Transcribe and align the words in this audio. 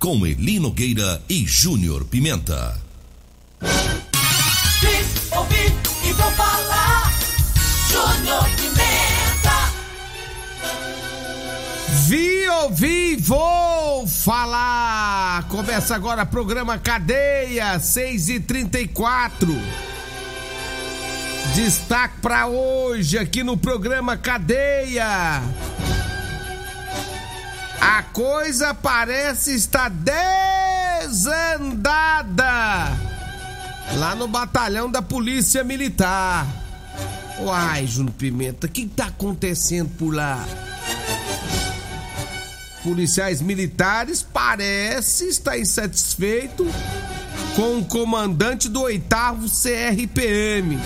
com 0.00 0.26
Eli 0.26 0.58
Nogueira 0.58 1.22
e 1.28 1.46
Júnior 1.46 2.06
Pimenta. 2.06 2.80
Vim, 3.60 5.36
ouvi 5.36 5.74
e 6.08 6.12
vou 6.14 6.30
falar. 6.32 7.12
Júnior 7.90 8.44
Pimenta. 8.56 9.70
Vi, 12.06 12.48
ouvi, 12.48 13.16
vou 13.16 14.08
falar. 14.08 15.46
Começa 15.48 15.94
agora 15.94 16.24
programa 16.24 16.78
Cadeia, 16.78 17.78
6 17.78 18.28
e 18.30 18.40
34 18.40 19.54
Destaque 21.54 22.20
para 22.22 22.46
hoje 22.46 23.18
aqui 23.18 23.42
no 23.42 23.56
programa 23.56 24.16
Cadeia. 24.16 25.42
A 27.80 28.02
coisa 28.02 28.74
parece 28.74 29.54
estar 29.54 29.90
desandada 31.00 31.32
lá 33.96 34.14
no 34.14 34.28
batalhão 34.28 34.90
da 34.90 35.00
Polícia 35.00 35.64
Militar. 35.64 36.46
Uai, 37.40 37.86
Júnior 37.86 38.14
Pimenta, 38.14 38.66
o 38.66 38.70
que 38.70 38.86
tá 38.86 39.06
acontecendo 39.06 39.88
por 39.96 40.14
lá? 40.14 40.46
policiais 42.82 43.42
militares 43.42 44.22
parece 44.22 45.28
estar 45.28 45.58
insatisfeito 45.58 46.66
com 47.54 47.78
o 47.78 47.84
comandante 47.84 48.68
do 48.68 48.82
8 48.82 49.04
CRPM, 49.48 50.78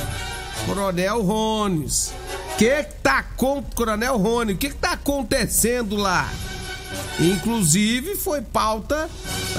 Coronel 0.66 1.22
Rones. 1.22 2.12
Que 2.59 2.84
que 2.84 2.94
tá 3.03 3.22
com 3.37 3.62
Coronel 3.62 4.16
Rony? 4.16 4.53
O 4.53 4.56
que 4.56 4.71
que 4.71 4.77
tá 4.77 4.93
acontecendo 4.93 5.97
lá? 5.97 6.28
Inclusive 7.19 8.17
foi 8.17 8.43
pauta 8.43 9.09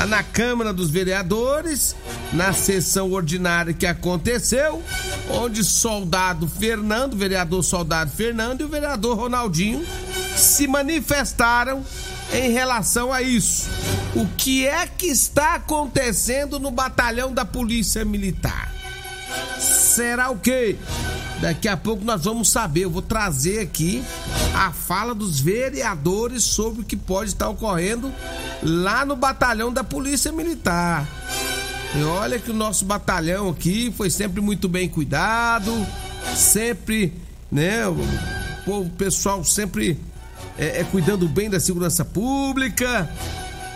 na 0.08 0.22
Câmara 0.22 0.74
dos 0.74 0.90
Vereadores, 0.90 1.96
na 2.34 2.52
sessão 2.52 3.12
ordinária 3.12 3.74
que 3.74 3.86
aconteceu, 3.86 4.84
onde 5.30 5.64
soldado 5.64 6.50
Fernando, 6.50 7.16
vereador 7.16 7.64
soldado 7.64 8.12
Fernando 8.12 8.62
e 8.62 8.64
o 8.66 8.68
vereador 8.68 9.18
Ronaldinho 9.18 9.86
se 10.36 10.68
manifestaram 10.68 11.84
em 12.34 12.52
relação 12.52 13.14
a 13.14 13.22
isso. 13.22 13.70
O 14.16 14.26
que 14.38 14.68
é 14.68 14.86
que 14.88 15.08
está 15.08 15.56
acontecendo 15.56 16.60
no 16.60 16.72
batalhão 16.72 17.34
da 17.34 17.46
Polícia 17.46 18.04
Militar? 18.04 18.74
Será 19.60 20.30
o 20.30 20.38
quê? 20.38 20.76
Daqui 21.42 21.68
a 21.68 21.78
pouco 21.78 22.04
nós 22.04 22.24
vamos 22.24 22.50
saber. 22.50 22.82
Eu 22.82 22.90
vou 22.90 23.02
trazer 23.02 23.60
aqui 23.60 24.04
a 24.56 24.72
fala 24.72 25.14
dos 25.14 25.42
vereadores 25.42 26.44
sobre 26.44 26.82
o 26.82 26.86
que 26.86 26.96
pode 26.96 27.32
estar 27.32 27.50
ocorrendo 27.50 28.12
lá 28.64 29.06
no 29.06 29.16
batalhão 29.16 29.72
da 29.72 29.84
Polícia 29.84 30.32
Militar. 30.32 31.06
E 31.94 32.02
olha 32.04 32.40
que 32.40 32.52
o 32.52 32.54
nosso 32.54 32.86
batalhão 32.86 33.50
aqui 33.50 33.94
foi 33.96 34.10
sempre 34.10 34.40
muito 34.40 34.70
bem 34.70 34.88
cuidado, 34.88 35.72
sempre, 36.36 37.14
né? 37.52 37.86
O 37.88 37.98
povo, 38.64 38.90
pessoal 38.92 39.44
sempre 39.44 40.00
é, 40.58 40.80
é, 40.80 40.84
cuidando 40.86 41.28
bem 41.28 41.50
da 41.50 41.60
segurança 41.60 42.06
pública. 42.06 43.10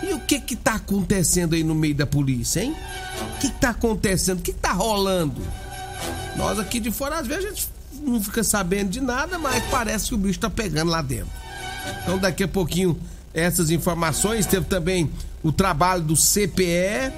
E 0.02 0.14
o 0.14 0.20
que 0.20 0.40
que 0.40 0.56
tá 0.56 0.74
acontecendo 0.76 1.54
aí 1.54 1.62
no 1.62 1.74
meio 1.74 1.94
da 1.94 2.06
polícia, 2.06 2.62
hein? 2.62 2.74
O 3.36 3.38
que 3.38 3.50
que 3.50 3.60
tá 3.60 3.70
acontecendo? 3.70 4.38
O 4.38 4.42
que 4.42 4.52
que 4.52 4.58
tá 4.58 4.72
rolando? 4.72 5.42
Nós 6.36 6.58
aqui 6.58 6.80
de 6.80 6.90
fora, 6.90 7.18
às 7.18 7.26
vezes, 7.26 7.44
a 7.44 7.48
gente 7.50 7.68
não 8.02 8.22
fica 8.22 8.42
sabendo 8.42 8.90
de 8.90 9.00
nada, 9.00 9.38
mas 9.38 9.62
parece 9.70 10.08
que 10.08 10.14
o 10.14 10.18
bicho 10.18 10.38
tá 10.38 10.50
pegando 10.50 10.90
lá 10.90 11.02
dentro. 11.02 11.30
Então, 12.02 12.18
daqui 12.18 12.44
a 12.44 12.48
pouquinho, 12.48 12.98
essas 13.32 13.70
informações. 13.70 14.46
Teve 14.46 14.66
também 14.66 15.10
o 15.42 15.52
trabalho 15.52 16.02
do 16.02 16.16
CPE, 16.16 17.12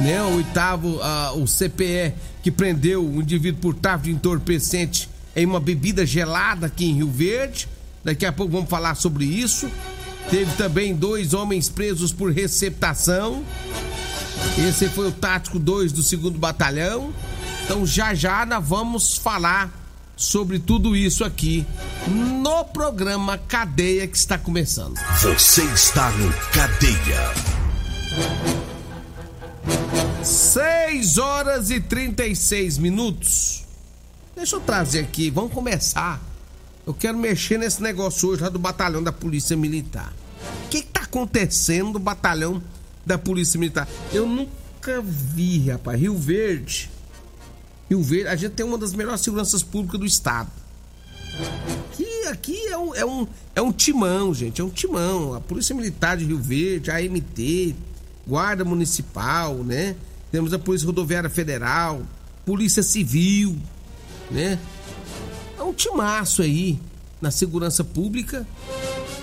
né? 0.00 0.22
O 0.22 0.36
oitavo, 0.36 1.00
ah, 1.02 1.32
o 1.34 1.46
CPE 1.46 2.14
que 2.42 2.50
prendeu 2.50 3.04
o 3.04 3.20
indivíduo 3.20 3.60
por 3.60 3.74
tráfico 3.74 4.04
de 4.04 4.14
entorpecente 4.14 5.08
em 5.34 5.44
uma 5.44 5.60
bebida 5.60 6.06
gelada 6.06 6.66
aqui 6.66 6.86
em 6.86 6.94
Rio 6.94 7.10
Verde. 7.10 7.68
Daqui 8.04 8.24
a 8.24 8.32
pouco 8.32 8.52
vamos 8.52 8.70
falar 8.70 8.94
sobre 8.94 9.24
isso. 9.24 9.68
Teve 10.30 10.52
também 10.56 10.94
dois 10.94 11.34
homens 11.34 11.68
presos 11.68 12.12
por 12.12 12.32
receptação. 12.32 13.44
Esse 14.58 14.88
foi 14.88 15.08
o 15.08 15.12
tático 15.12 15.58
2 15.58 15.92
do 15.92 16.02
segundo 16.02 16.38
batalhão. 16.38 17.12
Então 17.64 17.84
já 17.84 18.14
já 18.14 18.46
nós 18.46 18.66
vamos 18.66 19.16
falar 19.16 19.85
sobre 20.16 20.58
tudo 20.58 20.96
isso 20.96 21.22
aqui 21.22 21.66
no 22.08 22.64
programa 22.64 23.36
Cadeia 23.36 24.06
que 24.06 24.16
está 24.16 24.38
começando. 24.38 24.98
Você 25.20 25.62
está 25.62 26.10
no 26.12 26.32
Cadeia. 26.52 27.66
6 30.24 31.18
horas 31.18 31.70
e 31.70 31.80
36 31.80 32.78
minutos. 32.78 33.64
Deixa 34.34 34.56
eu 34.56 34.60
trazer 34.60 35.00
aqui, 35.00 35.30
vamos 35.30 35.52
começar. 35.52 36.20
Eu 36.86 36.94
quero 36.94 37.18
mexer 37.18 37.58
nesse 37.58 37.82
negócio 37.82 38.30
hoje 38.30 38.42
lá 38.42 38.48
do 38.48 38.58
batalhão 38.58 39.02
da 39.02 39.12
Polícia 39.12 39.56
Militar. 39.56 40.12
O 40.64 40.68
que, 40.68 40.82
que 40.82 40.88
tá 40.88 41.02
acontecendo 41.02 41.94
no 41.94 41.98
batalhão 41.98 42.62
da 43.04 43.18
Polícia 43.18 43.58
Militar? 43.58 43.88
Eu 44.12 44.26
nunca 44.26 45.02
vi, 45.02 45.70
rapaz. 45.70 46.00
Rio 46.00 46.16
Verde. 46.16 46.90
Rio 47.88 48.02
Verde, 48.02 48.28
a 48.28 48.36
gente 48.36 48.52
tem 48.52 48.66
uma 48.66 48.78
das 48.78 48.92
melhores 48.92 49.20
seguranças 49.20 49.62
públicas 49.62 50.00
do 50.00 50.06
estado. 50.06 50.50
Aqui, 51.90 52.28
aqui 52.28 52.66
é 52.68 52.78
um, 52.78 52.94
é, 52.94 53.04
um, 53.04 53.26
é 53.54 53.62
um 53.62 53.72
timão, 53.72 54.34
gente. 54.34 54.60
É 54.60 54.64
um 54.64 54.70
timão. 54.70 55.34
A 55.34 55.40
Polícia 55.40 55.74
Militar 55.74 56.16
de 56.16 56.24
Rio 56.24 56.38
Verde, 56.38 56.90
a 56.90 56.96
AMT, 56.96 57.76
Guarda 58.26 58.64
Municipal, 58.64 59.54
né? 59.56 59.94
Temos 60.32 60.52
a 60.52 60.58
Polícia 60.58 60.86
Rodoviária 60.86 61.30
Federal, 61.30 62.02
Polícia 62.44 62.82
Civil, 62.82 63.56
né? 64.30 64.58
É 65.58 65.62
um 65.62 65.72
timaço 65.72 66.42
aí 66.42 66.78
na 67.20 67.30
segurança 67.30 67.84
pública. 67.84 68.46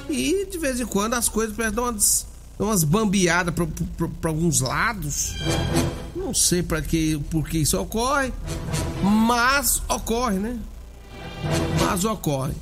E 0.10 0.46
de 0.46 0.58
vez 0.58 0.80
em 0.80 0.86
quando 0.86 1.16
as 1.16 1.28
coisas 1.28 1.56
parecem 1.56 1.80
umas, 1.80 2.26
dar 2.58 2.66
umas 2.66 2.84
bambeadas 2.84 3.54
para 3.54 4.30
alguns 4.30 4.62
lados. 4.62 5.34
Não 6.34 6.40
sei 6.40 6.64
para 6.64 6.82
que, 6.82 7.20
por 7.30 7.48
que 7.48 7.60
isso 7.60 7.80
ocorre, 7.80 8.34
mas 9.04 9.84
ocorre, 9.88 10.40
né? 10.40 10.58
Mas 11.80 12.04
ocorre. 12.06 12.54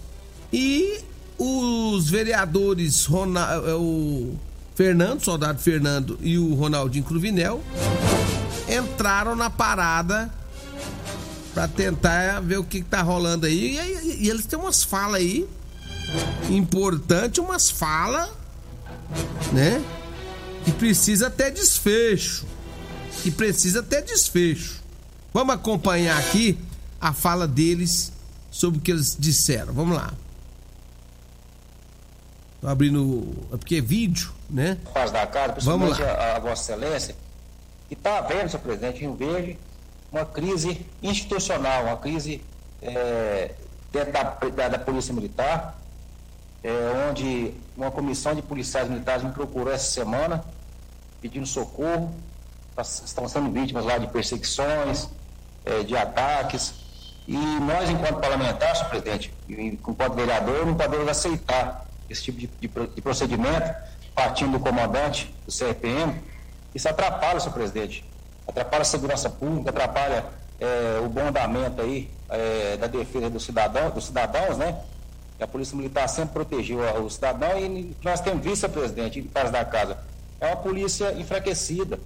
E 0.52 1.00
os 1.38 2.10
vereadores 2.10 3.06
Ronald, 3.06 3.70
o 3.80 4.36
Fernando, 4.76 5.24
soldado 5.24 5.58
Fernando 5.62 6.20
e 6.20 6.38
o 6.38 6.54
Ronaldinho 6.54 7.06
Cruvinel 7.06 7.64
entraram 8.68 9.38
na 9.38 9.50
parada 9.50 10.30
para 11.54 11.70
tentar 11.70 12.42
ver 12.42 12.58
o 12.58 12.66
que, 12.66 12.82
que 12.82 12.90
tá 12.90 13.02
rolando 13.02 13.46
aí. 13.46 13.78
E, 13.78 14.26
e, 14.26 14.30
eles 14.30 14.46
têm 14.46 14.60
umas 14.60 14.84
falas 14.84 15.22
aí 15.22 15.48
importantes, 16.50 17.40
umas 17.40 17.70
falas, 17.70 18.30
né? 19.54 19.82
Que 20.66 20.74
precisa 20.74 21.30
ter 21.30 21.52
desfecho. 21.52 22.46
Que 23.24 23.32
precisa 23.32 23.84
ter 23.84 24.02
desfecho. 24.04 24.82
Vamos 25.34 25.56
acompanhar 25.56 26.18
aqui 26.18 26.58
a 27.00 27.14
fala 27.14 27.48
deles 27.48 28.12
sobre 28.50 28.80
o 28.80 28.82
que 28.82 28.92
eles 28.92 29.16
disseram. 29.18 29.74
Vamos 29.74 29.96
lá. 29.96 30.14
Tô 32.60 32.68
abrindo. 32.68 33.28
É 33.52 33.58
porque 33.58 33.78
é 33.78 33.82
vídeo, 33.82 34.32
né? 34.50 34.78
Paz 34.94 35.12
da 35.12 35.26
casa, 35.26 35.56
Vamos 35.62 35.98
principalmente 35.98 36.04
a, 36.04 36.36
a 36.36 36.40
Vossa 36.40 36.74
Excelência, 36.74 37.16
que 37.88 37.96
está 37.96 38.20
havendo, 38.20 38.50
senhor 38.50 38.62
presidente, 38.62 38.98
em 38.98 39.08
Rio 39.08 39.16
Verde, 39.16 39.58
uma 40.12 40.26
crise 40.26 40.86
institucional, 41.02 41.86
uma 41.86 41.98
crise 41.98 42.42
é, 42.82 43.56
dentro 43.92 44.12
da, 44.12 44.24
da, 44.24 44.70
da 44.70 44.80
Polícia 44.80 45.14
Militar, 45.14 45.80
é, 46.64 46.72
onde 47.10 47.54
uma 47.76 47.90
comissão 47.90 48.36
de 48.36 48.42
policiais 48.42 48.88
militares 48.90 49.24
me 49.24 49.32
procurou 49.32 49.74
essa 49.74 49.92
semana 49.92 50.44
pedindo 51.20 51.46
socorro, 51.46 52.14
estão 52.82 53.28
sendo 53.28 53.52
vítimas 53.52 53.86
lá 53.86 53.98
de 53.98 54.08
perseguições, 54.08 55.10
é, 55.66 55.84
de 55.84 55.96
ataques, 55.96 56.74
e 57.28 57.36
nós, 57.36 57.90
enquanto 57.90 58.20
parlamentares, 58.20 58.80
senhor 58.80 58.90
presidente, 58.90 59.34
enquanto 59.48 60.14
vereador, 60.14 60.66
não 60.66 60.76
podemos 60.76 61.08
aceitar 61.08 61.86
esse 62.10 62.24
tipo 62.24 62.40
de, 62.40 62.48
de 62.48 62.68
de 62.68 63.02
procedimento, 63.02 63.74
partindo 64.14 64.54
do 64.54 64.60
comandante 64.60 65.34
do 65.46 65.52
CRPM, 65.52 66.22
isso 66.74 66.90
atrapalha, 66.90 67.40
senhor 67.40 67.54
presidente, 67.54 68.04
atrapalha 68.48 68.82
a 68.82 68.86
segurança 68.86 69.30
pública, 69.30 69.70
atrapalha 69.70 70.26
é, 70.60 71.00
o 71.04 71.10
bom 71.10 71.28
andamento 71.28 71.82
aí 71.82 72.10
é, 72.30 72.78
da 72.78 72.88
defesa 72.88 73.30
do 73.30 73.40
cidadão, 73.40 73.90
dos 73.92 74.06
cidadãos, 74.06 74.58
né? 74.58 74.78
a 75.40 75.48
Polícia 75.48 75.76
Militar 75.76 76.08
sempre 76.08 76.34
protegeu 76.34 76.80
o 77.04 77.10
cidadão 77.10 77.58
e 77.58 77.96
nós 78.04 78.22
temos 78.22 78.44
visto, 78.44 78.70
presidente, 78.70 79.20
em 79.20 79.24
casa 79.24 79.52
da 79.52 79.66
casa, 79.66 79.98
é 80.40 80.48
uma 80.48 80.58
polícia 80.58 81.14
enfraquecida, 81.14 82.00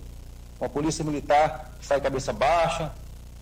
uma 0.60 0.70
polícia 0.70 1.04
militar 1.04 1.72
que 1.80 1.86
sai 1.86 2.00
cabeça 2.02 2.32
baixa, 2.32 2.92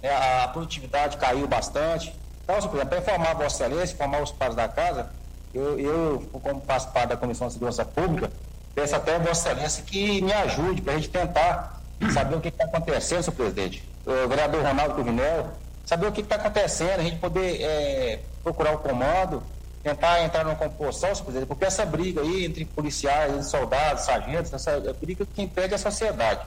né, 0.02 0.10
a 0.44 0.48
produtividade 0.48 1.18
caiu 1.18 1.48
bastante. 1.48 2.14
Então, 2.44 2.60
senhor 2.60 2.72
presidente, 2.72 2.90
para 2.90 3.00
informar 3.00 3.32
a 3.32 3.34
Vossa 3.34 3.66
Excelência, 3.66 3.94
informar 3.94 4.22
os 4.22 4.32
pares 4.32 4.56
da 4.56 4.68
casa, 4.68 5.10
eu, 5.54 5.80
eu, 5.80 6.30
como 6.42 6.62
faço 6.62 6.90
parte 6.90 7.10
da 7.10 7.18
Comissão 7.18 7.48
de 7.48 7.54
Segurança 7.54 7.86
Pública, 7.86 8.32
peço 8.74 8.96
até 8.96 9.16
a 9.16 9.20
Vossa 9.20 9.52
Excelência 9.52 9.84
que 9.84 10.22
me 10.22 10.34
ajude 10.34 10.82
para 10.82 10.94
a 10.94 10.96
gente 10.96 11.10
tentar 11.10 11.82
saber 12.12 12.36
o 12.36 12.42
que 12.42 12.50
está 12.50 12.66
acontecendo, 12.66 13.24
senhor 13.24 13.36
presidente. 13.36 13.88
O 14.06 14.28
vereador 14.28 14.64
Ronaldo 14.64 14.96
Cruvinel, 14.96 15.52
saber 15.86 16.08
o 16.08 16.12
que 16.12 16.22
está 16.22 16.36
acontecendo, 16.36 17.00
a 17.00 17.04
gente 17.04 17.18
poder 17.18 17.62
eh, 17.62 18.20
procurar 18.44 18.74
o 18.74 18.80
comando, 18.80 19.42
tentar 19.84 20.24
entrar 20.24 20.44
numa 20.44 20.56
composição, 20.56 21.14
senhor 21.14 21.26
presidente, 21.26 21.48
porque 21.48 21.66
essa 21.66 21.86
briga 21.86 22.22
aí 22.22 22.46
entre 22.46 22.66
policiais, 22.66 23.46
soldados, 23.46 24.04
sargentos, 24.04 24.52
essa 24.52 24.72
é 24.72 24.94
briga 24.94 25.26
que 25.26 25.42
impede 25.42 25.76
a 25.76 25.78
sociedade. 25.78 26.42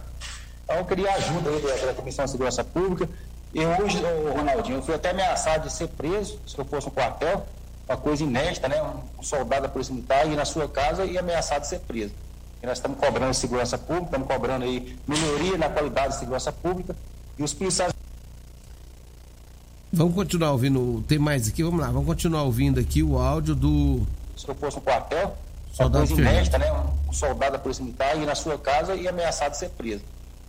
Então 0.67 0.79
eu 0.79 0.85
queria 0.85 1.15
ajuda 1.15 1.49
aí 1.49 1.87
da, 1.87 1.95
Comissão 1.95 2.25
de 2.25 2.33
Segurança 2.33 2.65
Pública. 2.65 3.09
E 3.55 3.65
hoje, 3.65 4.03
Ronaldinho, 4.37 4.79
eu 4.79 4.83
fui 4.83 4.97
até 4.97 5.11
ameaçado 5.11 5.69
de 5.69 5.73
ser 5.73 5.87
preso 5.89 6.39
se 6.45 6.59
eu 6.59 6.65
fosse 6.65 6.89
um 6.89 6.91
quartel, 6.91 7.47
uma 7.89 7.97
coisa 7.97 8.25
inédita, 8.25 8.69
né? 8.69 8.83
Um, 8.83 9.23
soldado 9.23 9.63
da 9.63 9.69
Polícia 9.69 9.95
Militar 9.95 10.27
ir 10.27 10.35
na 10.35 10.45
sua 10.45 10.69
casa 10.69 11.05
e 11.05 11.17
ameaçado 11.17 11.63
de 11.63 11.69
ser 11.69 11.79
preso. 11.79 12.13
E 12.61 12.67
nós 12.67 12.79
estamos 12.79 12.99
cobrando 12.99 13.33
segurança 13.33 13.79
pública, 13.79 14.07
estamos 14.07 14.27
cobrando 14.27 14.65
aí 14.65 14.99
melhoria 15.07 15.57
na 15.57 15.71
qualidade 15.71 16.15
de 16.15 16.19
segurança 16.19 16.51
pública. 16.51 16.97
E 17.39 17.45
os 17.45 17.55
policiais 17.55 17.93
Vamos 19.93 20.15
continuar 20.15 20.51
ouvindo. 20.51 21.03
Tem 21.07 21.19
mais 21.19 21.49
aqui? 21.49 21.63
Vamos 21.63 21.81
lá. 21.81 21.87
Vamos 21.87 22.07
continuar 22.07 22.43
ouvindo 22.43 22.81
aqui 22.81 23.05
o 23.05 23.17
áudio 23.17 23.55
do. 23.55 24.05
se 24.37 24.49
eu 24.49 24.55
fosse 24.57 24.79
um 24.79 24.81
quartel, 24.81 25.29
uma 25.29 25.75
Soldado 25.75 25.99
coisa 25.99 26.15
Fernando. 26.17 26.35
inédita, 26.35 26.59
né? 26.59 26.73
Um 27.09 27.13
soldado 27.13 27.53
da 27.53 27.59
Polícia 27.59 27.85
Militar 27.85 28.17
ir 28.17 28.27
na 28.27 28.35
sua 28.35 28.59
casa 28.59 28.97
e 28.97 29.07
ameaçado 29.07 29.53
de 29.53 29.59
ser 29.59 29.71
preso. 29.71 30.03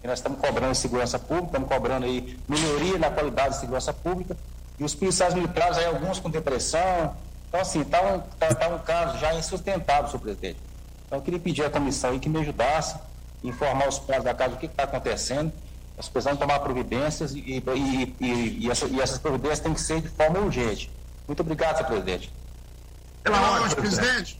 Nós 0.07 0.19
estamos 0.19 0.39
cobrando 0.39 0.73
segurança 0.73 1.19
pública, 1.19 1.47
estamos 1.47 1.67
cobrando 1.67 2.05
aí 2.05 2.39
melhoria 2.47 2.97
na 2.97 3.11
qualidade 3.11 3.55
de 3.55 3.59
segurança 3.59 3.91
pública. 3.91 4.37
E 4.79 4.83
os 4.85 4.95
policiais 4.95 5.33
militares, 5.33 5.77
aí, 5.77 5.85
alguns 5.85 6.17
com 6.17 6.29
depressão. 6.29 7.13
Então, 7.49 7.59
assim, 7.59 7.81
está 7.81 8.01
um, 8.03 8.19
tá, 8.39 8.55
tá 8.55 8.69
um 8.69 8.79
caso 8.79 9.17
já 9.17 9.33
insustentável, 9.35 10.07
senhor 10.07 10.21
presidente. 10.21 10.59
Então, 11.05 11.19
eu 11.19 11.21
queria 11.21 11.39
pedir 11.41 11.65
à 11.65 11.69
comissão 11.69 12.11
aí 12.11 12.19
que 12.19 12.29
me 12.29 12.39
ajudasse, 12.39 12.95
informar 13.43 13.89
os 13.89 13.99
pais 13.99 14.23
da 14.23 14.33
casa 14.33 14.55
o 14.55 14.57
que 14.57 14.67
está 14.67 14.83
acontecendo. 14.83 15.51
Nós 15.97 16.07
precisamos 16.07 16.39
tomar 16.39 16.59
providências 16.61 17.33
e, 17.35 17.39
e, 17.39 18.15
e, 18.21 18.57
e 18.65 18.71
essa- 18.71 18.85
e 18.87 19.01
essas 19.01 19.17
providências 19.17 19.59
têm 19.59 19.73
que 19.73 19.81
ser 19.81 19.99
de 19.99 20.07
forma 20.07 20.39
urgente. 20.39 20.89
Muito 21.27 21.41
obrigado, 21.41 21.75
senhor 21.77 21.87
presidente. 21.89 22.31
Pela 23.23 23.41
ordem, 23.59 23.75
presidente. 23.75 24.39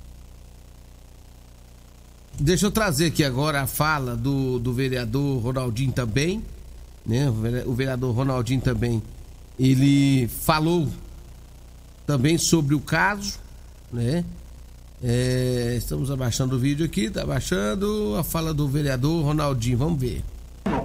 Deixa 2.40 2.66
eu 2.68 2.72
trazer 2.72 3.08
aqui 3.08 3.24
agora 3.24 3.62
a 3.62 3.68
fala 3.68 4.16
do, 4.16 4.60
do 4.60 4.74
vereador 4.74 5.42
Ronaldinho 5.42 5.92
também. 5.92 6.44
Né? 7.06 7.30
O 7.30 7.34
vere- 7.34 7.64
O 7.66 7.74
vereador 7.74 8.14
Ronaldinho 8.16 8.62
também. 8.62 9.02
Ele 9.60 10.28
falou 10.28 10.88
também 12.06 12.38
sobre 12.38 12.76
o 12.76 12.80
caso, 12.80 13.40
né? 13.92 14.24
É, 15.04 15.76
estamos 15.78 16.10
abaixando 16.10 16.56
o 16.56 16.60
vídeo 16.60 16.84
aqui, 16.86 17.10
tá 17.10 17.22
abaixando 17.22 18.16
a 18.18 18.24
fala 18.24 18.54
do 18.54 18.68
vereador 18.68 19.24
Ronaldinho. 19.26 19.78
Vamos 19.78 20.00
ver. 20.00 20.24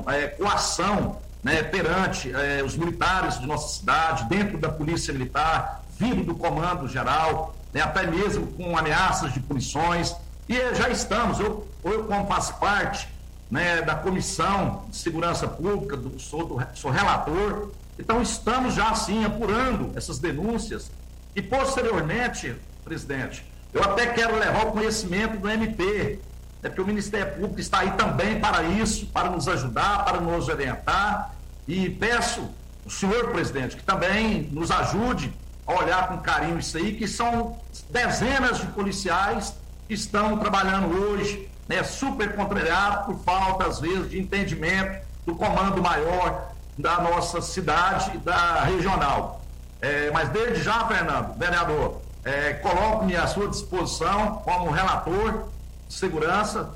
é, 0.08 0.26
coação 0.28 1.18
né, 1.42 1.62
perante 1.62 2.30
é, 2.32 2.62
os 2.64 2.76
militares 2.76 3.38
de 3.40 3.46
nossa 3.46 3.78
cidade, 3.78 4.28
dentro 4.28 4.58
da 4.58 4.68
Polícia 4.70 5.12
Militar, 5.12 5.84
vindo 5.98 6.24
do 6.24 6.34
Comando 6.34 6.86
Geral, 6.88 7.56
né, 7.72 7.80
até 7.80 8.06
mesmo 8.06 8.46
com 8.48 8.76
ameaças 8.76 9.32
de 9.34 9.40
punições. 9.40 10.14
E 10.48 10.74
já 10.74 10.88
estamos, 10.88 11.38
eu, 11.40 11.66
eu 11.84 12.04
como 12.04 12.26
faço 12.26 12.54
parte 12.58 13.08
né, 13.50 13.82
da 13.82 13.94
Comissão 13.94 14.84
de 14.88 14.96
Segurança 14.96 15.46
Pública, 15.46 15.96
do, 15.96 16.18
sou, 16.18 16.46
do- 16.46 16.66
sou 16.74 16.90
relator, 16.90 17.70
então 17.98 18.20
estamos 18.22 18.74
já 18.74 18.90
assim 18.90 19.24
apurando 19.24 19.92
essas 19.96 20.18
denúncias 20.18 20.90
e 21.34 21.40
posteriormente, 21.42 22.54
presidente, 22.84 23.44
eu 23.72 23.82
até 23.82 24.06
quero 24.06 24.36
levar 24.38 24.66
o 24.66 24.72
conhecimento 24.72 25.38
do 25.38 25.48
MP, 25.48 26.18
é 26.62 26.68
porque 26.68 26.80
o 26.82 26.86
Ministério 26.86 27.32
Público 27.34 27.60
está 27.60 27.80
aí 27.80 27.90
também 27.92 28.38
para 28.40 28.62
isso, 28.62 29.06
para 29.06 29.30
nos 29.30 29.48
ajudar, 29.48 30.04
para 30.04 30.20
nos 30.20 30.48
orientar. 30.48 31.34
E 31.66 31.88
peço 31.90 32.48
o 32.84 32.90
senhor 32.90 33.30
presidente 33.30 33.76
que 33.76 33.82
também 33.82 34.48
nos 34.52 34.70
ajude 34.70 35.32
a 35.66 35.72
olhar 35.74 36.08
com 36.08 36.18
carinho 36.18 36.58
isso 36.58 36.76
aí, 36.76 36.94
que 36.94 37.08
são 37.08 37.56
dezenas 37.90 38.58
de 38.58 38.66
policiais 38.68 39.54
estão 39.88 40.38
trabalhando 40.38 40.96
hoje, 40.96 41.48
né, 41.68 41.82
super 41.82 42.34
contrariados 42.34 43.06
por 43.06 43.24
falta, 43.24 43.66
às 43.66 43.80
vezes, 43.80 44.10
de 44.10 44.20
entendimento 44.20 45.04
do 45.26 45.34
comando 45.34 45.82
maior 45.82 46.52
da 46.78 47.00
nossa 47.00 47.40
cidade, 47.40 48.18
da 48.18 48.64
regional. 48.64 49.42
É, 49.80 50.10
mas 50.10 50.28
desde 50.30 50.62
já, 50.62 50.86
Fernando, 50.86 51.36
vereador, 51.36 52.00
é, 52.24 52.54
coloco-me 52.54 53.16
à 53.16 53.26
sua 53.26 53.48
disposição 53.48 54.36
como 54.44 54.70
relator 54.70 55.48
de 55.88 55.94
segurança 55.94 56.70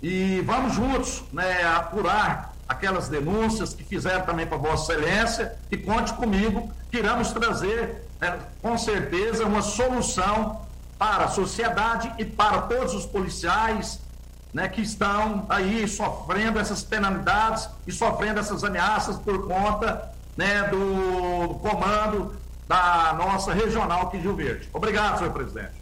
e 0.00 0.40
vamos 0.42 0.74
juntos 0.74 1.24
né, 1.32 1.62
apurar 1.64 2.52
aquelas 2.68 3.08
denúncias 3.08 3.74
que 3.74 3.84
fizeram 3.84 4.24
também 4.24 4.46
para 4.46 4.56
Vossa 4.56 4.92
Excelência 4.92 5.56
e 5.70 5.76
conte 5.76 6.12
comigo 6.14 6.70
que 6.90 6.98
iremos 6.98 7.32
trazer 7.32 8.08
né, 8.20 8.38
com 8.60 8.78
certeza 8.78 9.44
uma 9.44 9.62
solução 9.62 10.62
para 11.02 11.24
a 11.24 11.28
sociedade 11.28 12.12
e 12.16 12.24
para 12.24 12.62
todos 12.62 12.94
os 12.94 13.04
policiais 13.04 13.98
né, 14.54 14.68
que 14.68 14.80
estão 14.80 15.44
aí 15.48 15.88
sofrendo 15.88 16.60
essas 16.60 16.84
penalidades 16.84 17.68
e 17.84 17.90
sofrendo 17.90 18.38
essas 18.38 18.62
ameaças 18.62 19.16
por 19.16 19.48
conta 19.48 20.12
né, 20.36 20.62
do, 20.68 21.48
do 21.48 21.54
comando 21.56 22.36
da 22.68 23.16
nossa 23.18 23.52
regional 23.52 24.02
aqui 24.02 24.18
de 24.18 24.22
Rio 24.22 24.36
Verde. 24.36 24.68
Obrigado, 24.72 25.18
senhor 25.18 25.32
presidente. 25.32 25.72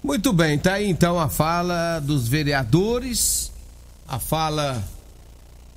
Muito 0.00 0.32
bem, 0.32 0.56
tá 0.56 0.74
aí 0.74 0.88
então 0.88 1.18
a 1.18 1.28
fala 1.28 1.98
dos 1.98 2.28
vereadores, 2.28 3.50
a 4.06 4.20
fala 4.20 4.80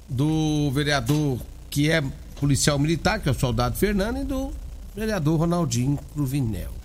do 0.07 0.69
vereador 0.71 1.39
que 1.71 1.89
é 1.89 2.03
policial 2.39 2.77
militar, 2.77 3.19
que 3.19 3.29
é 3.29 3.31
o 3.31 3.35
soldado 3.35 3.75
Fernando, 3.75 4.19
e 4.19 4.23
do 4.23 4.53
vereador 4.95 5.39
Ronaldinho 5.39 5.97
Cruvinel. 6.13 6.81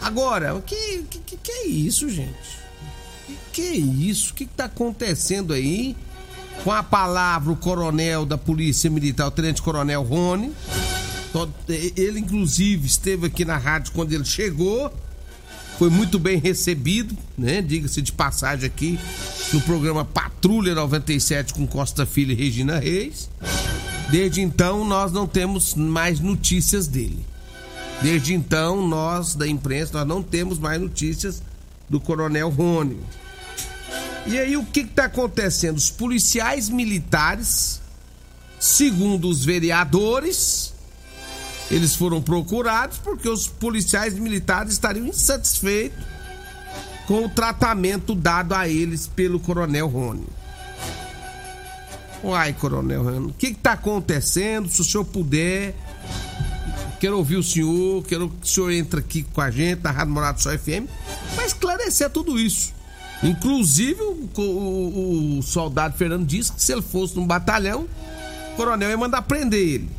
Agora, 0.00 0.54
o 0.54 0.62
que, 0.62 1.04
que, 1.10 1.36
que 1.36 1.52
é 1.52 1.66
isso, 1.66 2.08
gente? 2.08 2.58
Que, 3.26 3.38
que 3.52 3.62
é 3.62 3.76
isso? 3.76 4.32
O 4.32 4.34
que, 4.34 4.46
que 4.46 4.54
tá 4.54 4.64
acontecendo 4.64 5.52
aí 5.52 5.96
com 6.64 6.72
a 6.72 6.82
palavra 6.82 7.52
o 7.52 7.56
coronel 7.56 8.24
da 8.24 8.38
Polícia 8.38 8.90
Militar, 8.90 9.26
o 9.26 9.30
Tenente 9.30 9.62
Coronel 9.62 10.02
Rony? 10.02 10.52
Ele, 11.96 12.20
inclusive, 12.20 12.86
esteve 12.86 13.26
aqui 13.26 13.44
na 13.44 13.56
rádio 13.56 13.92
quando 13.92 14.12
ele 14.12 14.24
chegou 14.24 14.92
foi 15.80 15.88
muito 15.88 16.18
bem 16.18 16.36
recebido, 16.36 17.16
né? 17.38 17.62
Diga-se 17.62 18.02
de 18.02 18.12
passagem 18.12 18.66
aqui, 18.66 18.98
no 19.50 19.62
programa 19.62 20.04
Patrulha 20.04 20.74
97 20.74 21.54
com 21.54 21.66
Costa 21.66 22.04
Filho 22.04 22.32
e 22.32 22.34
Regina 22.34 22.78
Reis. 22.78 23.30
Desde 24.10 24.42
então, 24.42 24.84
nós 24.84 25.10
não 25.10 25.26
temos 25.26 25.74
mais 25.74 26.20
notícias 26.20 26.86
dele. 26.86 27.24
Desde 28.02 28.32
então, 28.32 28.86
nós 28.86 29.34
da 29.34 29.46
imprensa, 29.46 29.92
nós 29.92 30.06
não 30.06 30.22
temos 30.22 30.58
mais 30.58 30.80
notícias 30.80 31.42
do 31.88 32.00
Coronel 32.00 32.48
Rony. 32.48 32.98
E 34.26 34.38
aí, 34.38 34.56
o 34.56 34.64
que 34.64 34.80
está 34.80 35.04
acontecendo? 35.04 35.76
Os 35.76 35.90
policiais 35.90 36.68
militares, 36.68 37.80
segundo 38.58 39.28
os 39.28 39.44
vereadores, 39.44 40.72
eles 41.70 41.94
foram 41.94 42.20
procurados 42.22 42.98
porque 42.98 43.28
os 43.28 43.46
policiais 43.46 44.14
militares 44.14 44.72
estariam 44.72 45.06
insatisfeitos 45.06 46.04
com 47.06 47.24
o 47.24 47.28
tratamento 47.28 48.14
dado 48.14 48.54
a 48.54 48.68
eles 48.68 49.06
pelo 49.06 49.40
Coronel 49.40 49.88
Rony. 49.88 50.26
Uai, 52.22 52.52
Coronel 52.52 53.02
Rony, 53.02 53.26
o 53.30 53.34
que 53.34 53.48
está 53.48 53.72
acontecendo? 53.72 54.68
Se 54.68 54.80
o 54.80 54.84
senhor 54.84 55.04
puder, 55.04 55.74
quero 57.00 57.16
ouvir 57.16 57.36
o 57.36 57.42
senhor, 57.42 58.04
quero 58.04 58.28
que 58.28 58.44
o 58.44 58.46
senhor 58.46 58.70
entre 58.70 59.00
aqui 59.00 59.22
com 59.22 59.40
a 59.40 59.50
gente 59.50 59.82
na 59.82 59.90
Rádio 59.90 60.12
Morado 60.12 60.40
Só 60.40 60.50
FM 60.50 60.86
para 61.34 61.46
esclarecer 61.46 62.10
tudo 62.10 62.38
isso. 62.38 62.74
Inclusive, 63.22 64.00
o, 64.02 64.30
o, 64.36 65.38
o, 65.38 65.42
soldado 65.42 65.96
Fernando 65.96 66.26
disse 66.26 66.52
que 66.52 66.62
se 66.62 66.72
ele 66.72 66.82
fosse 66.82 67.16
num 67.16 67.26
batalhão, 67.26 67.88
o 68.52 68.56
coronel 68.56 68.90
ia 68.90 68.96
mandar 68.98 69.22
prender 69.22 69.60
ele. 69.60 69.90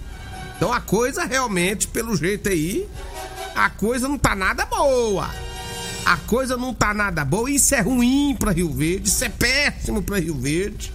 Então 0.56 0.72
a 0.72 0.80
coisa 0.80 1.26
realmente, 1.26 1.88
pelo 1.88 2.16
jeito 2.16 2.50
aí, 2.50 2.88
a 3.56 3.70
coisa 3.70 4.08
não 4.08 4.18
tá 4.18 4.36
nada 4.36 4.66
boa. 4.66 5.30
A 6.06 6.18
coisa 6.18 6.56
não 6.56 6.74
tá 6.74 6.94
nada 6.94 7.26
boa. 7.26 7.50
Isso 7.50 7.74
é 7.74 7.82
ruim 7.82 8.36
para 8.38 8.52
Rio 8.52 8.72
Verde, 8.72 9.08
isso 9.08 9.24
é 9.24 9.30
péssimo 9.30 10.04
para 10.04 10.20
Rio 10.20 10.36
Verde. 10.36 10.92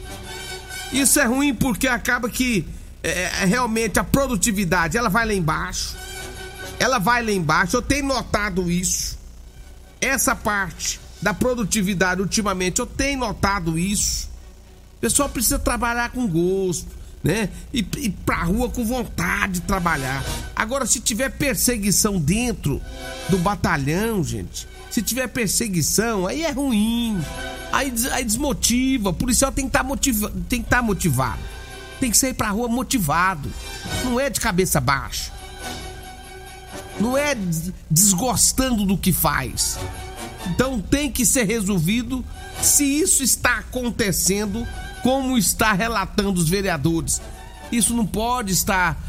Isso 0.92 1.18
é 1.18 1.25
ruim 1.25 1.52
porque 1.52 1.88
acaba 1.88 2.28
que 2.30 2.64
é, 3.06 3.42
é, 3.42 3.44
realmente 3.44 4.00
a 4.00 4.04
produtividade 4.04 4.96
ela 4.96 5.08
vai 5.08 5.25
lá 5.25 5.32
embaixo. 5.32 5.96
Ela 6.76 6.98
vai 6.98 7.22
lá 7.25 7.30
embaixo. 7.30 7.76
Eu 7.76 7.82
tenho 7.82 8.04
notado 8.04 8.68
isso. 8.68 9.16
Essa 10.00 10.34
parte 10.34 10.98
da 11.22 11.32
produtividade 11.32 12.20
ultimamente, 12.20 12.80
eu 12.80 12.86
tenho 12.86 13.20
notado 13.20 13.78
isso. 13.78 14.28
O 14.96 15.00
pessoal 15.00 15.28
precisa 15.28 15.58
trabalhar 15.58 16.10
com 16.10 16.26
gosto, 16.26 16.88
né? 17.22 17.48
E 17.72 17.78
ir 17.98 18.10
pra 18.26 18.42
rua 18.42 18.68
com 18.68 18.84
vontade 18.84 19.54
de 19.54 19.60
trabalhar. 19.60 20.25
Agora, 20.54 20.84
se 20.84 20.98
tiver 20.98 21.30
perseguição 21.30 22.18
dentro 22.18 22.82
do 23.28 23.38
batalhão, 23.38 24.25
gente, 24.25 24.66
se 24.90 25.00
tiver 25.00 25.28
perseguição, 25.28 26.26
aí 26.26 26.42
é 26.42 26.50
ruim. 26.50 27.20
Aí, 27.72 27.92
aí 28.10 28.25
desmotiva. 28.25 29.10
O 29.10 29.14
policial 29.14 29.52
tem 29.52 29.66
que 29.66 29.68
estar 29.68 29.80
tá 29.80 29.84
motiva, 29.84 30.32
tá 30.68 30.82
motivado. 30.82 31.55
Tem 32.00 32.10
que 32.10 32.16
sair 32.16 32.34
pra 32.34 32.50
rua 32.50 32.68
motivado. 32.68 33.50
Não 34.04 34.20
é 34.20 34.28
de 34.28 34.40
cabeça 34.40 34.80
baixa. 34.80 35.32
Não 37.00 37.16
é 37.16 37.36
desgostando 37.90 38.84
do 38.84 38.96
que 38.96 39.12
faz. 39.12 39.78
Então 40.46 40.80
tem 40.80 41.10
que 41.10 41.24
ser 41.26 41.44
resolvido 41.44 42.24
se 42.62 42.84
isso 42.84 43.22
está 43.22 43.58
acontecendo 43.58 44.66
como 45.02 45.36
está 45.36 45.72
relatando 45.72 46.40
os 46.40 46.48
vereadores. 46.48 47.20
Isso 47.70 47.94
não 47.94 48.06
pode 48.06 48.52
estar 48.52 49.00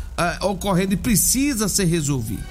uh, 0.42 0.48
ocorrendo 0.48 0.94
e 0.94 0.98
precisa 0.98 1.68
ser 1.68 1.86
resolvido. 1.86 2.44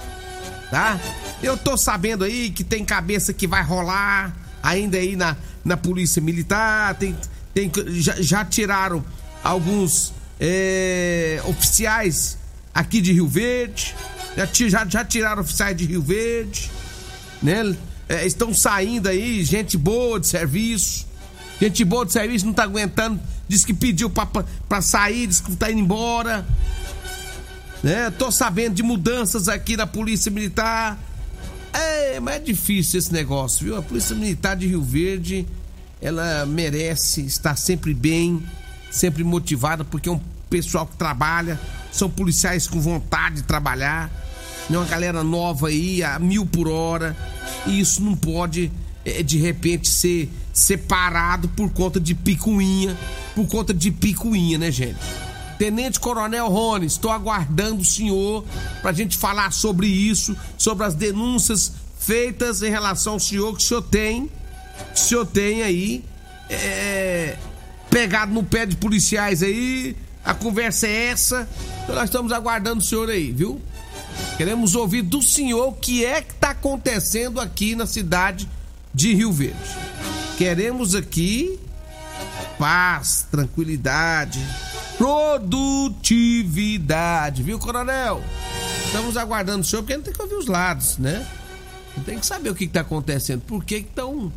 Tá? 0.70 0.98
Eu 1.42 1.56
tô 1.56 1.76
sabendo 1.76 2.24
aí 2.24 2.50
que 2.50 2.64
tem 2.64 2.84
cabeça 2.84 3.32
que 3.32 3.46
vai 3.46 3.62
rolar 3.62 4.34
ainda 4.62 4.98
aí 4.98 5.14
na, 5.14 5.36
na 5.64 5.76
polícia 5.76 6.20
militar, 6.20 6.94
tem, 6.96 7.16
tem, 7.54 7.70
já, 8.00 8.20
já 8.20 8.44
tiraram 8.44 9.04
alguns 9.44 10.12
é, 10.40 11.40
oficiais 11.44 12.38
aqui 12.74 13.00
de 13.00 13.12
Rio 13.12 13.26
Verde, 13.26 13.94
já, 14.36 14.46
já, 14.68 14.86
já 14.86 15.04
tiraram 15.04 15.42
oficiais 15.42 15.76
de 15.76 15.84
Rio 15.86 16.02
Verde, 16.02 16.70
né? 17.42 17.76
É, 18.08 18.24
estão 18.24 18.54
saindo 18.54 19.08
aí, 19.08 19.42
gente 19.44 19.76
boa 19.76 20.20
de 20.20 20.26
serviço. 20.28 21.06
Gente 21.60 21.84
boa 21.84 22.04
de 22.04 22.12
serviço 22.12 22.46
não 22.46 22.52
tá 22.52 22.62
aguentando. 22.64 23.20
Diz 23.48 23.64
que 23.64 23.74
pediu 23.74 24.10
pra 24.10 24.82
sair, 24.82 25.26
diz 25.26 25.40
que 25.40 25.56
tá 25.56 25.70
indo 25.70 25.80
embora. 25.80 26.46
Né? 27.82 28.10
Tô 28.10 28.30
sabendo 28.30 28.74
de 28.74 28.82
mudanças 28.82 29.48
aqui 29.48 29.76
na 29.76 29.86
Polícia 29.86 30.30
Militar. 30.30 30.98
É, 31.72 32.20
mas 32.20 32.36
é 32.36 32.38
difícil 32.40 32.98
esse 32.98 33.12
negócio, 33.12 33.64
viu? 33.64 33.76
A 33.76 33.82
Polícia 33.82 34.14
Militar 34.14 34.56
de 34.56 34.66
Rio 34.66 34.82
Verde, 34.82 35.46
ela 36.00 36.46
merece 36.46 37.22
estar 37.22 37.56
sempre 37.56 37.92
bem, 37.92 38.42
sempre 38.96 39.22
motivada, 39.22 39.84
porque 39.84 40.08
é 40.08 40.12
um 40.12 40.20
pessoal 40.48 40.86
que 40.86 40.96
trabalha, 40.96 41.60
são 41.92 42.08
policiais 42.08 42.66
com 42.66 42.80
vontade 42.80 43.36
de 43.36 43.42
trabalhar 43.42 44.10
né, 44.68 44.78
uma 44.78 44.86
galera 44.86 45.22
nova 45.22 45.68
aí 45.68 46.02
a 46.02 46.18
mil 46.18 46.46
por 46.46 46.68
hora. 46.68 47.16
E 47.66 47.78
isso 47.80 48.02
não 48.02 48.16
pode, 48.16 48.70
é, 49.04 49.22
de 49.22 49.38
repente, 49.38 49.88
ser 49.88 50.30
separado 50.52 51.48
por 51.48 51.70
conta 51.70 52.00
de 52.00 52.14
picuinha. 52.14 52.96
Por 53.34 53.46
conta 53.46 53.74
de 53.74 53.90
picuinha, 53.90 54.58
né, 54.58 54.70
gente? 54.70 54.98
Tenente 55.58 55.98
Coronel 55.98 56.48
Rony, 56.48 56.86
estou 56.86 57.10
aguardando 57.10 57.80
o 57.80 57.84
senhor 57.84 58.44
para 58.82 58.90
a 58.90 58.94
gente 58.94 59.16
falar 59.16 59.50
sobre 59.52 59.86
isso, 59.86 60.36
sobre 60.58 60.84
as 60.84 60.94
denúncias 60.94 61.72
feitas 61.98 62.62
em 62.62 62.70
relação 62.70 63.14
ao 63.14 63.20
senhor 63.20 63.56
que 63.56 63.64
o 63.64 63.66
senhor 63.66 63.82
tem, 63.82 64.30
que 64.94 65.00
o 65.00 65.02
senhor 65.02 65.24
tem 65.24 65.62
aí, 65.62 66.04
é, 66.50 67.36
pegado 67.90 68.32
no 68.32 68.42
pé 68.42 68.66
de 68.66 68.76
policiais 68.76 69.42
aí. 69.42 69.96
A 70.24 70.34
conversa 70.34 70.86
é 70.86 71.06
essa. 71.06 71.48
Então 71.84 71.94
nós 71.94 72.04
estamos 72.04 72.32
aguardando 72.32 72.82
o 72.82 72.84
senhor 72.84 73.08
aí, 73.08 73.32
viu? 73.32 73.60
Queremos 74.36 74.74
ouvir 74.74 75.02
do 75.02 75.22
senhor 75.22 75.68
o 75.68 75.72
que 75.72 76.04
é 76.04 76.20
que 76.20 76.32
está 76.32 76.50
acontecendo 76.50 77.40
aqui 77.40 77.74
na 77.74 77.86
cidade 77.86 78.48
de 78.92 79.14
Rio 79.14 79.32
Verde. 79.32 79.56
Queremos 80.36 80.94
aqui 80.94 81.58
paz, 82.58 83.26
tranquilidade, 83.30 84.38
produtividade, 84.96 87.42
viu, 87.42 87.58
coronel? 87.58 88.22
Estamos 88.84 89.16
aguardando 89.16 89.60
o 89.60 89.64
senhor 89.64 89.82
porque 89.82 89.96
não 89.96 90.04
tem 90.04 90.12
que 90.12 90.22
ouvir 90.22 90.34
os 90.34 90.46
lados, 90.46 90.98
né? 90.98 91.26
Tem 92.04 92.18
que 92.18 92.26
saber 92.26 92.50
o 92.50 92.54
que 92.54 92.64
está 92.64 92.82
acontecendo, 92.82 93.40
por 93.42 93.64
que 93.64 93.76
estão 93.76 94.30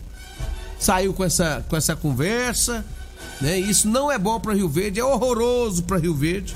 saiu 0.79 1.13
com 1.13 1.25
essa 1.25 1.65
com 1.67 1.75
essa 1.75 1.95
conversa, 1.95 2.85
né? 3.41 3.59
Isso 3.59 3.87
não 3.87 4.11
é 4.11 4.17
bom 4.17 4.39
para 4.39 4.53
Rio 4.53 4.69
Verde, 4.69 4.99
é 4.99 5.03
horroroso 5.03 5.83
para 5.83 5.97
Rio 5.97 6.13
Verde. 6.13 6.55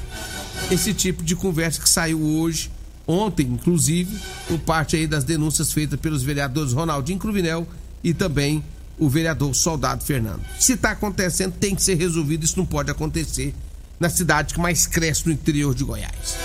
Esse 0.72 0.94
tipo 0.94 1.24
de 1.24 1.36
conversa 1.36 1.82
que 1.82 1.90
saiu 1.90 2.22
hoje 2.22 2.72
ontem, 3.08 3.48
inclusive, 3.48 4.18
por 4.48 4.60
parte 4.60 4.96
aí 4.96 5.08
das 5.08 5.24
denúncias 5.24 5.74
feitas 5.74 6.00
pelos 6.00 6.24
vereadores 6.24 6.74
Ronaldinho 6.74 7.20
Cruvinel 7.20 7.68
e 8.04 8.14
também 8.14 8.64
o 8.98 9.10
vereador 9.10 9.54
Soldado 9.54 10.04
Fernando. 10.04 10.42
Se 10.60 10.74
está 10.74 10.92
acontecendo, 10.92 11.54
tem 11.54 11.76
que 11.76 11.84
ser 11.84 11.96
resolvido, 11.96 12.44
isso 12.44 12.58
não 12.58 12.66
pode 12.66 12.92
acontecer 12.92 13.54
na 14.00 14.10
cidade 14.10 14.54
que 14.54 14.60
mais 14.60 14.86
cresce 14.86 15.26
no 15.26 15.34
interior 15.34 15.74
de 15.74 15.84
Goiás. 15.84 16.38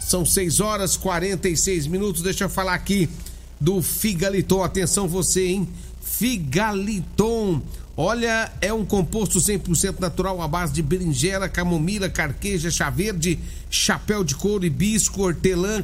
São 0.00 0.24
6 0.24 0.60
horas 0.60 0.96
46 0.96 1.86
minutos, 1.86 2.22
deixa 2.22 2.44
eu 2.44 2.48
falar 2.48 2.74
aqui 2.74 3.08
do 3.60 3.82
Figaliton. 3.82 4.62
Atenção 4.62 5.08
você, 5.08 5.46
hein? 5.46 5.68
Figaliton 6.06 7.60
Olha, 7.98 8.52
é 8.60 8.70
um 8.74 8.84
composto 8.84 9.38
100% 9.38 9.98
natural 10.00 10.42
à 10.42 10.46
base 10.46 10.70
de 10.70 10.82
berinjela, 10.82 11.48
camomila, 11.48 12.10
carqueja, 12.10 12.70
chá 12.70 12.90
verde, 12.90 13.38
chapéu 13.70 14.22
de 14.22 14.34
couro, 14.34 14.66
hibisco, 14.66 15.22
hortelã, 15.22 15.82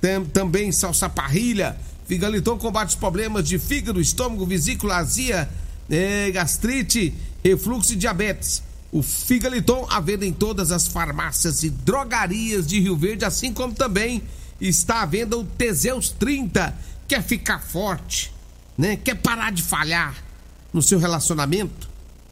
tam, 0.00 0.24
também 0.24 0.70
salsa 0.70 1.08
parrilha. 1.08 1.76
Figaliton 2.06 2.56
combate 2.56 2.90
os 2.90 2.94
problemas 2.94 3.48
de 3.48 3.58
fígado, 3.58 4.00
estômago, 4.00 4.46
vesícula, 4.46 4.98
azia, 4.98 5.48
é, 5.90 6.30
gastrite, 6.30 7.12
refluxo 7.42 7.94
e 7.94 7.96
diabetes. 7.96 8.62
O 8.92 9.02
Figaliton 9.02 9.84
à 9.90 9.98
venda 9.98 10.24
em 10.24 10.32
todas 10.32 10.70
as 10.70 10.86
farmácias 10.86 11.64
e 11.64 11.70
drogarias 11.70 12.68
de 12.68 12.78
Rio 12.78 12.96
Verde, 12.96 13.24
assim 13.24 13.52
como 13.52 13.74
também 13.74 14.22
está 14.60 15.02
à 15.02 15.06
venda 15.06 15.36
o 15.36 15.42
Teseus 15.42 16.08
30. 16.10 16.72
Quer 17.08 17.22
ficar 17.24 17.58
forte, 17.58 18.32
né? 18.78 18.96
Quer 18.96 19.16
parar 19.16 19.52
de 19.52 19.62
falhar? 19.62 20.28
no 20.72 20.82
seu 20.82 20.98
relacionamento? 20.98 21.88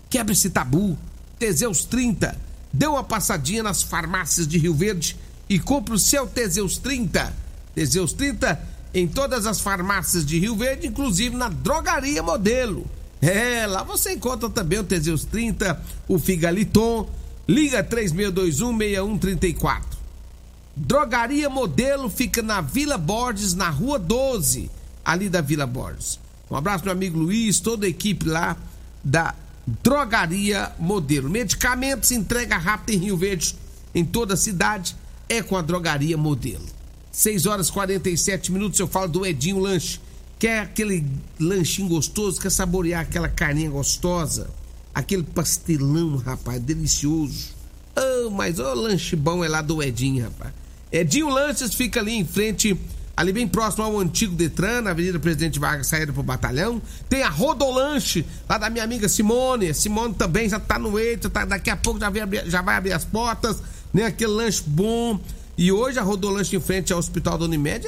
Quebre 0.09 0.33
esse 0.33 0.50
tabu. 0.50 0.99
Teseus 1.38 1.85
30. 1.85 2.37
Dê 2.73 2.87
uma 2.87 3.05
passadinha 3.05 3.62
nas 3.62 3.83
farmácias 3.83 4.49
de 4.49 4.59
Rio 4.59 4.75
Verde 4.75 5.17
e 5.49 5.59
compre 5.59 5.95
o 5.95 5.99
seu 5.99 6.26
Teseus 6.26 6.79
30. 6.79 7.35
Teseus 7.75 8.12
30 8.12 8.76
em 8.95 9.07
todas 9.07 9.47
as 9.47 9.61
farmácias 9.61 10.25
de 10.25 10.38
Rio 10.38 10.57
Verde, 10.57 10.87
inclusive 10.87 11.37
na 11.37 11.49
Drogaria 11.49 12.23
Modelo. 12.23 12.87
É, 13.21 13.67
lá 13.67 13.83
você 13.83 14.12
encontra 14.12 14.49
também 14.49 14.79
o 14.79 14.85
Teseus 14.85 15.25
30, 15.25 15.83
o 16.09 16.19
Figaliton. 16.19 17.09
Liga 17.49 17.85
36216134. 17.85 19.83
Drogaria 20.75 21.49
Modelo 21.49 22.11
fica 22.11 22.43
na 22.43 22.61
Vila 22.61 22.99
Borges, 22.99 23.55
na 23.55 23.71
Rua 23.71 23.99
12, 23.99 24.69
ali 25.05 25.29
da 25.29 25.41
Vila 25.41 25.67
Borges. 25.67 26.19
Um 26.50 26.57
abraço, 26.57 26.85
meu 26.85 26.93
amigo 26.93 27.19
Luiz, 27.19 27.59
toda 27.61 27.87
a 27.87 27.88
equipe 27.88 28.26
lá 28.26 28.57
da 29.03 29.35
Drogaria 29.83 30.73
Modelo. 30.79 31.29
Medicamentos 31.29 32.12
entrega 32.12 32.57
rápida 32.57 32.97
em 32.97 33.05
Rio 33.05 33.17
Verde, 33.17 33.55
em 33.95 34.05
toda 34.05 34.35
a 34.35 34.37
cidade, 34.37 34.97
é 35.29 35.43
com 35.43 35.57
a 35.57 35.62
Drogaria 35.62 36.17
Modelo. 36.17 36.65
6 37.11 37.47
horas 37.47 37.69
e 37.69 37.73
47 37.73 38.53
minutos 38.53 38.79
eu 38.79 38.87
falo 38.87 39.09
do 39.09 39.26
Edinho 39.26 39.59
Lanche. 39.59 40.00
Quer 40.38 40.61
aquele 40.61 41.05
lanchinho 41.41 41.88
gostoso, 41.88 42.41
quer 42.41 42.50
saborear 42.50 43.00
aquela 43.00 43.29
carninha 43.29 43.71
gostosa, 43.71 44.50
aquele 44.95 45.23
pastelão, 45.23 46.17
rapaz, 46.19 46.61
delicioso. 46.61 47.57
Oh, 47.97 48.31
mas 48.31 48.59
o 48.59 48.62
oh, 48.62 48.75
lanche 48.75 49.17
bom 49.17 49.43
é 49.43 49.49
lá 49.49 49.62
do 49.62 49.83
Edinho, 49.83 50.25
rapaz. 50.25 50.53
Edinho 50.93 51.29
Lanches 51.29 51.75
fica 51.75 52.00
ali 52.00 52.12
em 52.12 52.25
frente, 52.25 52.79
ali 53.17 53.33
bem 53.33 53.49
próximo 53.49 53.85
ao 53.85 53.99
antigo 53.99 54.35
Detran, 54.35 54.83
na 54.83 54.91
Avenida 54.91 55.19
Presidente 55.19 55.59
Vargas, 55.59 55.87
saída 55.87 56.13
pro 56.13 56.23
batalhão. 56.23 56.83
Tem 57.09 57.23
a 57.23 57.31
Rodolanche, 57.31 58.27
lá 58.49 58.59
da 58.59 58.69
minha 58.69 58.85
amiga 58.85 59.09
Simone. 59.09 59.73
Simone 59.73 60.13
também 60.15 60.49
já 60.49 60.61
tá 60.61 60.79
no 60.79 60.99
eito, 60.99 61.31
tá, 61.31 61.45
daqui 61.45 61.71
a 61.71 61.77
pouco 61.77 61.99
já 61.99 62.13
já 62.45 62.61
vai 62.61 62.77
abrir 62.77 62.93
as 62.93 63.05
portas, 63.05 63.63
né? 63.93 64.05
Aquele 64.05 64.33
lanche 64.33 64.63
bom. 64.67 65.19
E 65.57 65.73
hoje 65.73 65.99
a 65.99 66.03
Rodolanche 66.03 66.55
em 66.55 66.61
frente 66.61 66.93
ao 66.93 66.99
Hospital 66.99 67.39
da 67.39 67.47
Unimed 67.47 67.87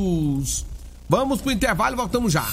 Vamos 1.08 1.40
pro 1.40 1.52
intervalo 1.52 1.94
e 1.94 1.96
voltamos 1.96 2.32
já. 2.32 2.50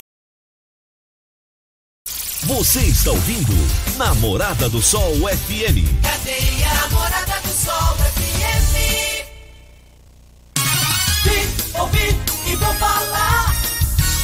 Você 2.44 2.80
está 2.82 3.12
ouvindo 3.12 3.54
Namorada 3.98 4.68
do 4.68 4.82
Sol 4.82 5.14
FM. 5.16 5.86
Cadê 6.02 6.64
a 6.64 6.74
Namorada 6.82 7.40
do 7.42 7.50
Sol 7.50 7.96
FM? 7.98 8.74
Vim, 11.24 11.80
ouvi 11.80 12.20
e 12.52 12.56
vou 12.56 12.74
falar. 12.74 13.56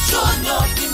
Júnior. 0.09 0.86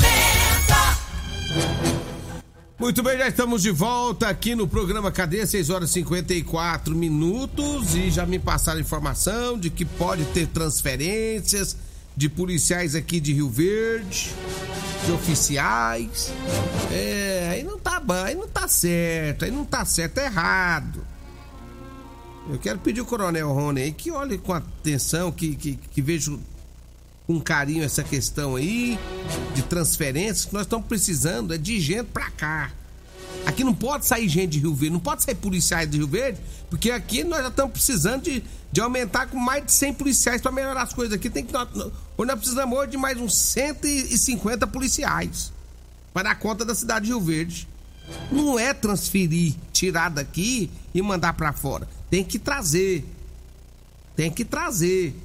Muito 2.84 3.02
bem, 3.02 3.18
já 3.18 3.30
estamos 3.30 3.62
de 3.62 3.72
volta 3.72 4.28
aqui 4.28 4.56
no 4.56 4.68
programa 4.68 5.10
Cadeia, 5.10 5.48
6 5.48 5.70
horas 5.70 5.90
e 5.92 5.94
54 5.94 6.94
minutos. 6.94 7.96
E 7.96 8.12
já 8.12 8.26
me 8.26 8.38
passaram 8.38 8.82
informação 8.82 9.58
de 9.58 9.70
que 9.70 9.86
pode 9.86 10.26
ter 10.26 10.48
transferências 10.48 11.78
de 12.14 12.28
policiais 12.28 12.94
aqui 12.94 13.22
de 13.22 13.32
Rio 13.32 13.50
Verde, 13.50 14.34
de 15.06 15.12
oficiais. 15.14 16.34
É, 16.92 17.52
aí 17.54 17.64
não 17.64 17.80
tá 17.80 18.02
bom, 18.02 18.16
aí 18.16 18.36
não 18.36 18.50
tá 18.50 18.68
certo, 18.68 19.46
aí 19.46 19.52
não 19.52 19.64
tá 19.64 19.86
certo, 19.86 20.18
é 20.18 20.26
errado. 20.26 21.08
Eu 22.50 22.60
quero 22.60 22.80
pedir 22.80 23.00
o 23.00 23.06
Coronel 23.06 23.50
Rony 23.54 23.82
aí 23.82 23.94
que 23.94 24.12
olhe 24.12 24.38
com 24.38 24.52
atenção, 24.52 25.32
que, 25.32 25.56
que, 25.56 25.78
que 25.78 26.02
veja 26.02 26.38
com 27.26 27.40
carinho 27.40 27.84
essa 27.84 28.04
questão 28.04 28.56
aí 28.56 29.00
de 29.56 29.64
transferências 29.64 30.46
que 30.46 30.54
nós 30.54 30.64
estamos 30.64 30.88
precisando 30.88 31.54
é 31.54 31.58
de 31.58 31.80
gente 31.80 32.06
pra 32.06 32.30
cá. 32.32 32.72
Aqui 33.46 33.64
não 33.64 33.74
pode 33.74 34.06
sair 34.06 34.28
gente 34.30 34.52
de 34.52 34.60
Rio 34.60 34.74
Verde, 34.74 34.94
não 34.94 35.00
pode 35.00 35.24
sair 35.24 35.36
policiais 35.36 35.90
de 35.90 35.98
Rio 35.98 36.08
Verde, 36.08 36.40
porque 36.70 36.92
aqui 36.92 37.24
nós 37.24 37.42
já 37.42 37.50
estamos 37.50 37.74
precisando 37.74 38.24
de, 38.24 38.44
de 38.72 38.82
aumentar 38.82 39.28
com 39.28 39.38
mais 39.38 39.66
de 39.66 39.74
100 39.74 39.94
policiais 39.96 40.42
para 40.42 40.52
melhorar 40.52 40.84
as 40.84 40.94
coisas 40.94 41.14
aqui. 41.14 41.30
Tem 41.30 41.46
que 41.46 41.52
nós, 41.52 41.68
hoje 41.76 41.94
nós 42.18 42.40
precisamos 42.40 42.90
de 42.90 42.98
mais 42.98 43.20
uns 43.20 43.38
150 43.38 44.66
policiais 44.68 45.52
para 46.14 46.30
dar 46.30 46.36
conta 46.36 46.64
da 46.64 46.74
cidade 46.74 47.06
de 47.06 47.12
Rio 47.12 47.22
Verde. 47.22 47.68
Não 48.32 48.60
é 48.60 48.74
transferir, 48.74 49.56
tirar 49.72 50.10
daqui 50.10 50.70
e 50.94 51.02
mandar 51.02 51.34
para 51.34 51.52
fora. 51.54 51.88
Tem 52.10 52.24
que 52.24 52.38
trazer. 52.38 53.06
Tem 54.16 54.32
que 54.32 54.46
trazer. 54.46 55.16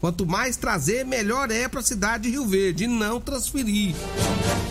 Quanto 0.00 0.26
mais 0.26 0.56
trazer, 0.56 1.04
melhor 1.04 1.50
é 1.50 1.68
para 1.68 1.80
a 1.80 1.82
cidade 1.82 2.24
de 2.24 2.30
Rio 2.30 2.46
Verde, 2.46 2.84
e 2.84 2.86
não 2.86 3.20
transferir. 3.20 3.94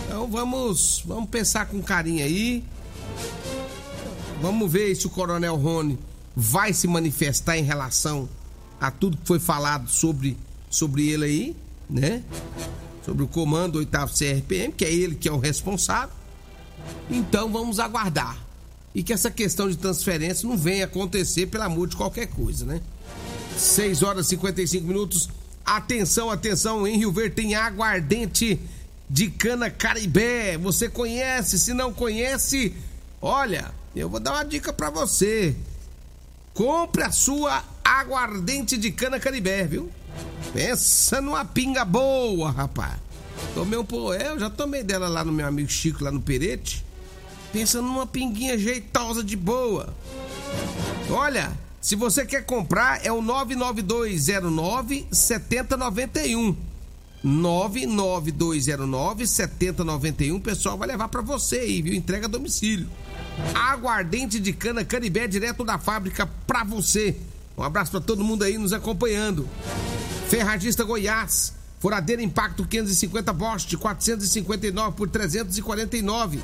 Então 0.06 0.26
vamos, 0.28 1.02
vamos 1.04 1.28
pensar 1.28 1.66
com 1.66 1.82
carinho 1.82 2.24
aí. 2.24 2.64
Vamos 4.40 4.70
ver 4.70 4.94
se 4.94 5.06
o 5.06 5.10
Coronel 5.10 5.56
Rony 5.56 5.98
vai 6.34 6.72
se 6.72 6.86
manifestar 6.86 7.56
em 7.56 7.62
relação 7.62 8.28
a 8.80 8.90
tudo 8.90 9.16
que 9.16 9.26
foi 9.26 9.40
falado 9.40 9.88
sobre, 9.88 10.36
sobre 10.70 11.08
ele 11.08 11.24
aí, 11.24 11.56
né? 11.88 12.22
Sobre 13.04 13.24
o 13.24 13.26
comando 13.26 13.78
8 13.78 13.90
CRPM, 13.90 14.72
que 14.72 14.84
é 14.84 14.92
ele 14.92 15.14
que 15.14 15.28
é 15.28 15.32
o 15.32 15.38
responsável. 15.38 16.14
Então 17.10 17.50
vamos 17.50 17.80
aguardar. 17.80 18.38
E 18.94 19.02
que 19.02 19.12
essa 19.12 19.30
questão 19.30 19.68
de 19.68 19.76
transferência 19.76 20.48
não 20.48 20.56
venha 20.56 20.84
acontecer 20.84 21.46
pelo 21.46 21.64
amor 21.64 21.88
de 21.88 21.96
qualquer 21.96 22.26
coisa, 22.26 22.64
né? 22.64 22.80
6 23.56 24.02
horas 24.02 24.26
e 24.26 24.30
55 24.30 24.86
minutos. 24.86 25.28
Atenção, 25.64 26.30
atenção, 26.30 26.86
em 26.86 26.96
Rio 26.96 27.10
Verde 27.10 27.34
tem 27.34 27.54
aguardente 27.54 28.60
de 29.08 29.30
cana 29.30 29.70
caribé. 29.70 30.56
Você 30.58 30.88
conhece? 30.88 31.58
Se 31.58 31.74
não 31.74 31.92
conhece, 31.92 32.74
olha, 33.20 33.72
eu 33.94 34.08
vou 34.08 34.20
dar 34.20 34.32
uma 34.32 34.44
dica 34.44 34.72
para 34.72 34.90
você. 34.90 35.56
Compre 36.54 37.02
a 37.02 37.10
sua 37.10 37.64
aguardente 37.84 38.76
de 38.76 38.90
cana 38.90 39.18
caribé, 39.18 39.64
viu? 39.64 39.90
Pensa 40.52 41.20
numa 41.20 41.44
pinga 41.44 41.84
boa, 41.84 42.50
rapaz. 42.50 42.94
Tomei 43.54 43.78
um 43.78 43.84
pô, 43.84 44.12
é, 44.14 44.28
eu 44.28 44.38
já 44.38 44.48
tomei 44.48 44.82
dela 44.82 45.08
lá 45.08 45.24
no 45.24 45.32
meu 45.32 45.46
amigo 45.46 45.68
Chico, 45.68 46.02
lá 46.02 46.10
no 46.10 46.20
Perete. 46.20 46.84
Pensa 47.52 47.80
numa 47.80 48.06
pinguinha 48.06 48.56
jeitosa 48.58 49.22
de 49.22 49.36
boa. 49.36 49.94
Olha, 51.10 51.52
se 51.86 51.94
você 51.94 52.26
quer 52.26 52.44
comprar, 52.44 53.06
é 53.06 53.12
o 53.12 53.22
99209 53.22 55.06
7091. 55.12 56.56
99209 57.22 59.24
7091. 59.24 60.34
O 60.34 60.40
pessoal 60.40 60.76
vai 60.76 60.88
levar 60.88 61.06
para 61.06 61.22
você 61.22 61.60
aí, 61.60 61.80
viu? 61.80 61.94
Entrega 61.94 62.26
a 62.26 62.28
domicílio. 62.28 62.88
Aguardente 63.54 64.40
de 64.40 64.52
cana 64.52 64.84
Canibé 64.84 65.28
direto 65.28 65.62
da 65.62 65.78
fábrica 65.78 66.28
para 66.44 66.64
você. 66.64 67.14
Um 67.56 67.62
abraço 67.62 67.92
para 67.92 68.00
todo 68.00 68.24
mundo 68.24 68.42
aí 68.42 68.58
nos 68.58 68.72
acompanhando. 68.72 69.48
Ferragista 70.28 70.82
Goiás. 70.82 71.52
Furadeira 71.78 72.20
Impacto 72.20 72.66
550 72.66 73.32
Bosch 73.32 73.64
de 73.64 73.76
459 73.76 74.96
por 74.96 75.08
349. 75.08 76.40